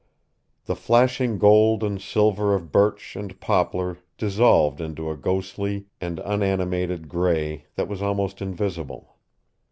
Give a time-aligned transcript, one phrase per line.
[0.65, 7.07] The flashing gold and silver of birch and poplar dissolved into a ghostly and unanimated
[7.07, 9.17] gray that was almost invisible.